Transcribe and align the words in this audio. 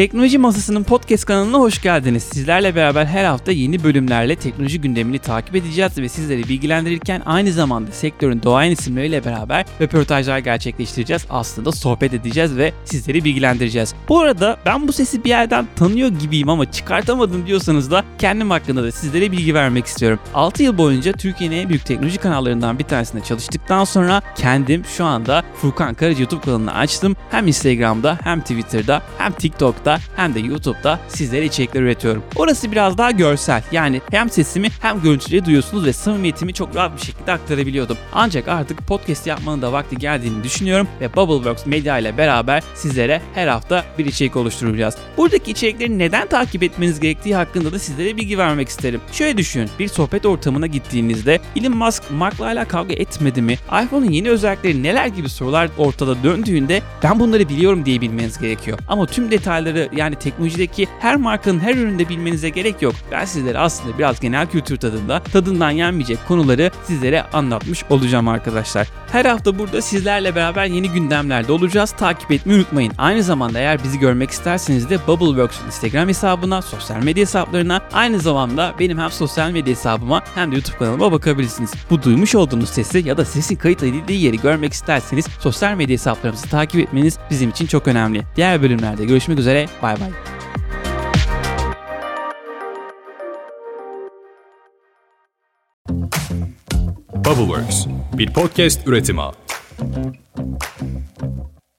Teknoloji 0.00 0.38
Masası'nın 0.38 0.84
podcast 0.84 1.24
kanalına 1.24 1.58
hoş 1.58 1.82
geldiniz. 1.82 2.22
Sizlerle 2.22 2.74
beraber 2.74 3.06
her 3.06 3.24
hafta 3.24 3.52
yeni 3.52 3.84
bölümlerle 3.84 4.36
teknoloji 4.36 4.80
gündemini 4.80 5.18
takip 5.18 5.56
edeceğiz 5.56 5.98
ve 5.98 6.08
sizleri 6.08 6.48
bilgilendirirken 6.48 7.22
aynı 7.26 7.52
zamanda 7.52 7.92
sektörün 7.92 8.42
doğayan 8.42 8.72
isimleriyle 8.72 9.24
beraber 9.24 9.66
röportajlar 9.80 10.38
gerçekleştireceğiz. 10.38 11.26
Aslında 11.30 11.72
sohbet 11.72 12.14
edeceğiz 12.14 12.56
ve 12.56 12.72
sizleri 12.84 13.24
bilgilendireceğiz. 13.24 13.94
Bu 14.08 14.20
arada 14.20 14.56
ben 14.66 14.88
bu 14.88 14.92
sesi 14.92 15.24
bir 15.24 15.28
yerden 15.28 15.66
tanıyor 15.76 16.08
gibiyim 16.08 16.48
ama 16.48 16.72
çıkartamadım 16.72 17.46
diyorsanız 17.46 17.90
da 17.90 18.04
kendim 18.18 18.50
hakkında 18.50 18.82
da 18.82 18.92
sizlere 18.92 19.32
bilgi 19.32 19.54
vermek 19.54 19.86
istiyorum. 19.86 20.18
6 20.34 20.62
yıl 20.62 20.78
boyunca 20.78 21.12
Türkiye'nin 21.12 21.56
en 21.56 21.68
büyük 21.68 21.86
teknoloji 21.86 22.18
kanallarından 22.18 22.78
bir 22.78 22.84
tanesinde 22.84 23.24
çalıştıktan 23.24 23.84
sonra 23.84 24.22
kendim 24.36 24.84
şu 24.84 25.04
anda 25.04 25.42
Furkan 25.54 25.94
Karacı 25.94 26.22
YouTube 26.22 26.40
kanalını 26.40 26.74
açtım. 26.74 27.16
Hem 27.30 27.46
Instagram'da 27.46 28.18
hem 28.24 28.40
Twitter'da 28.40 29.02
hem 29.18 29.32
TikTok'ta 29.32 29.89
Twitter'da 29.90 30.00
hem 30.16 30.34
de 30.34 30.40
YouTube'da 30.40 31.00
sizlere 31.08 31.44
içerikler 31.44 31.82
üretiyorum. 31.82 32.22
Orası 32.36 32.72
biraz 32.72 32.98
daha 32.98 33.10
görsel. 33.10 33.62
Yani 33.72 34.00
hem 34.10 34.30
sesimi 34.30 34.68
hem 34.80 35.02
görüntüleri 35.02 35.44
duyuyorsunuz 35.44 35.86
ve 35.86 35.92
samimiyetimi 35.92 36.54
çok 36.54 36.76
rahat 36.76 36.96
bir 36.96 37.06
şekilde 37.06 37.32
aktarabiliyordum. 37.32 37.96
Ancak 38.12 38.48
artık 38.48 38.78
podcast 38.86 39.26
yapmanın 39.26 39.62
da 39.62 39.72
vakti 39.72 39.96
geldiğini 39.96 40.44
düşünüyorum 40.44 40.88
ve 41.00 41.14
Bubbleworks 41.16 41.66
Media 41.66 41.98
ile 41.98 42.16
beraber 42.16 42.62
sizlere 42.74 43.22
her 43.34 43.48
hafta 43.48 43.84
bir 43.98 44.06
içerik 44.06 44.36
oluşturacağız. 44.36 44.96
Buradaki 45.16 45.50
içerikleri 45.50 45.98
neden 45.98 46.28
takip 46.28 46.62
etmeniz 46.62 47.00
gerektiği 47.00 47.34
hakkında 47.34 47.72
da 47.72 47.78
sizlere 47.78 48.16
bilgi 48.16 48.38
vermek 48.38 48.68
isterim. 48.68 49.00
Şöyle 49.12 49.36
düşünün, 49.36 49.70
bir 49.78 49.88
sohbet 49.88 50.26
ortamına 50.26 50.66
gittiğinizde 50.66 51.40
Elon 51.56 51.76
Musk 51.76 52.10
Mark'la 52.10 52.46
hala 52.46 52.68
kavga 52.68 52.94
etmedi 52.94 53.42
mi? 53.42 53.58
iPhone'un 53.84 54.10
yeni 54.10 54.30
özellikleri 54.30 54.82
neler 54.82 55.06
gibi 55.06 55.28
sorular 55.28 55.68
ortada 55.78 56.22
döndüğünde 56.22 56.82
ben 57.02 57.20
bunları 57.20 57.48
biliyorum 57.48 57.84
diye 57.84 58.00
bilmeniz 58.00 58.38
gerekiyor. 58.38 58.78
Ama 58.88 59.06
tüm 59.06 59.30
detayları 59.30 59.69
detayları 59.74 59.96
yani 59.96 60.16
teknolojideki 60.16 60.88
her 61.00 61.16
markanın 61.16 61.60
her 61.60 61.74
üründe 61.74 62.08
bilmenize 62.08 62.48
gerek 62.48 62.82
yok. 62.82 62.94
Ben 63.12 63.24
sizlere 63.24 63.58
aslında 63.58 63.98
biraz 63.98 64.20
genel 64.20 64.46
kültür 64.46 64.76
tadında 64.76 65.22
tadından 65.22 65.70
yenmeyecek 65.70 66.18
konuları 66.28 66.70
sizlere 66.84 67.22
anlatmış 67.22 67.84
olacağım 67.90 68.28
arkadaşlar. 68.28 68.88
Her 69.12 69.24
hafta 69.24 69.58
burada 69.58 69.82
sizlerle 69.82 70.34
beraber 70.34 70.66
yeni 70.66 70.90
gündemlerde 70.90 71.52
olacağız. 71.52 71.90
Takip 71.90 72.30
etmeyi 72.30 72.58
unutmayın. 72.58 72.92
Aynı 72.98 73.22
zamanda 73.22 73.58
eğer 73.58 73.84
bizi 73.84 73.98
görmek 73.98 74.30
isterseniz 74.30 74.90
de 74.90 74.98
Bubbleworks'un 75.06 75.66
Instagram 75.66 76.08
hesabına, 76.08 76.62
sosyal 76.62 77.02
medya 77.02 77.22
hesaplarına, 77.22 77.80
aynı 77.92 78.20
zamanda 78.20 78.74
benim 78.78 78.98
hem 78.98 79.10
sosyal 79.10 79.50
medya 79.50 79.74
hesabıma 79.74 80.22
hem 80.34 80.50
de 80.50 80.54
YouTube 80.54 80.76
kanalıma 80.76 81.12
bakabilirsiniz. 81.12 81.72
Bu 81.90 82.02
duymuş 82.02 82.34
olduğunuz 82.34 82.68
sesi 82.68 83.02
ya 83.06 83.16
da 83.16 83.24
sesin 83.24 83.56
kayıt 83.56 83.82
edildiği 83.82 84.22
yeri 84.22 84.40
görmek 84.40 84.72
isterseniz 84.72 85.26
sosyal 85.40 85.74
medya 85.76 85.92
hesaplarımızı 85.92 86.48
takip 86.48 86.80
etmeniz 86.80 87.18
bizim 87.30 87.50
için 87.50 87.66
çok 87.66 87.88
önemli. 87.88 88.22
Diğer 88.36 88.62
bölümlerde 88.62 89.04
görüşmek 89.04 89.38
üzere. 89.38 89.59
Bay 89.82 89.96
bay. 90.00 90.12
Bubbleworks, 97.24 97.86
bir 98.18 98.32
podcast 98.32 98.86
üretimi. 98.88 99.22